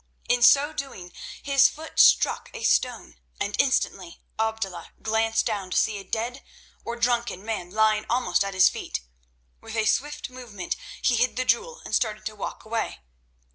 [0.27, 1.13] In so doing
[1.43, 6.43] his foot struck a stone, and instantly Abdullah glanced down to see a dead
[6.83, 9.01] or drunken man lying almost at his feet.
[9.61, 13.01] With a swift movement he hid the jewel and started to walk away.